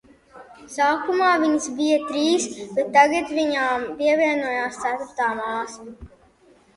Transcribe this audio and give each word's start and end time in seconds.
Sākumā 0.75 1.33
viņas 1.41 1.67
bija 1.81 1.99
trīs, 2.07 2.47
bet 2.77 2.89
tagad 2.95 3.29
viņām 3.41 3.83
pievienojās 3.99 4.81
ceturtā 4.87 5.29
māsa. 5.41 5.87